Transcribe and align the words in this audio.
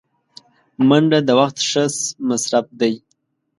منډه 0.87 1.19
د 1.27 1.29
وخت 1.39 1.57
ښه 1.69 1.85
مصرف 2.27 2.65
دی 2.79 2.93